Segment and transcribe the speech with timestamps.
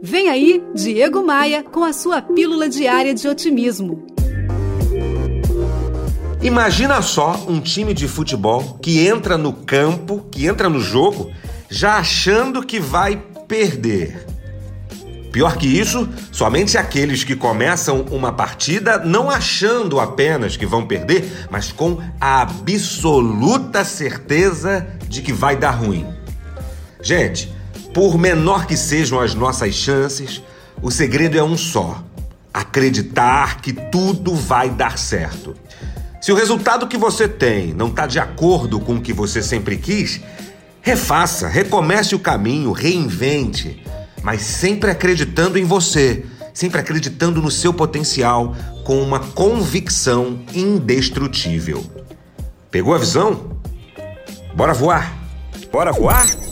[0.00, 4.06] Vem aí, Diego Maia, com a sua pílula diária de otimismo.
[6.40, 11.32] Imagina só um time de futebol que entra no campo, que entra no jogo,
[11.68, 14.24] já achando que vai perder.
[15.32, 21.48] Pior que isso, somente aqueles que começam uma partida não achando apenas que vão perder,
[21.50, 26.06] mas com a absoluta certeza de que vai dar ruim.
[27.02, 27.52] Gente,
[27.98, 30.40] por menor que sejam as nossas chances,
[30.80, 32.00] o segredo é um só:
[32.54, 35.56] acreditar que tudo vai dar certo.
[36.20, 39.76] Se o resultado que você tem não está de acordo com o que você sempre
[39.76, 40.20] quis,
[40.80, 43.84] refaça, recomece o caminho, reinvente,
[44.22, 46.24] mas sempre acreditando em você,
[46.54, 51.84] sempre acreditando no seu potencial, com uma convicção indestrutível.
[52.70, 53.58] Pegou a visão?
[54.54, 55.18] Bora voar!
[55.72, 56.47] Bora voar?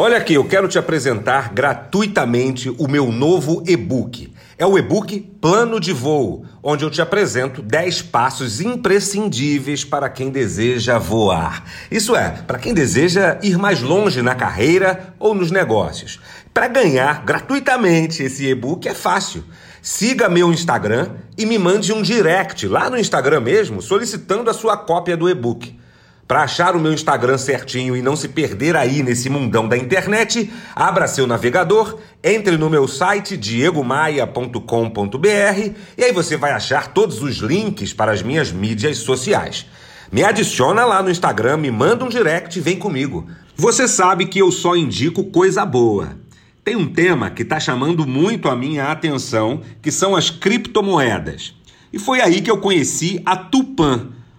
[0.00, 4.32] Olha aqui, eu quero te apresentar gratuitamente o meu novo e-book.
[4.56, 10.30] É o e-book Plano de Voo, onde eu te apresento 10 passos imprescindíveis para quem
[10.30, 11.64] deseja voar.
[11.90, 16.20] Isso é, para quem deseja ir mais longe na carreira ou nos negócios.
[16.54, 19.42] Para ganhar gratuitamente esse e-book é fácil.
[19.82, 24.76] Siga meu Instagram e me mande um direct lá no Instagram mesmo solicitando a sua
[24.76, 25.76] cópia do e-book.
[26.28, 30.52] Para achar o meu Instagram certinho e não se perder aí nesse mundão da internet,
[30.76, 34.58] abra seu navegador, entre no meu site diegomaia.com.br
[35.96, 39.64] e aí você vai achar todos os links para as minhas mídias sociais.
[40.12, 43.26] Me adiciona lá no Instagram, me manda um direct e vem comigo.
[43.56, 46.10] Você sabe que eu só indico coisa boa.
[46.62, 51.54] Tem um tema que está chamando muito a minha atenção, que são as criptomoedas.
[51.90, 54.17] E foi aí que eu conheci a Tupan